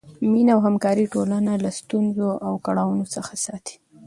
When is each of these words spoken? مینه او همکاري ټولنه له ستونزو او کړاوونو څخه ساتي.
مینه 0.31 0.51
او 0.55 0.59
همکاري 0.67 1.05
ټولنه 1.13 1.51
له 1.63 1.69
ستونزو 1.79 2.29
او 2.45 2.53
کړاوونو 2.65 3.05
څخه 3.15 3.33
ساتي. 3.45 3.75